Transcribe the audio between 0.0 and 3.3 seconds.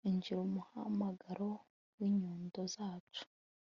injira umuhamagaro w'inyundo zacu